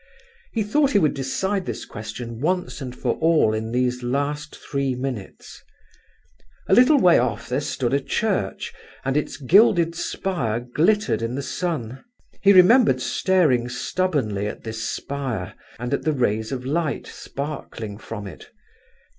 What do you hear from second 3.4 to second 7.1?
in these last three minutes. A little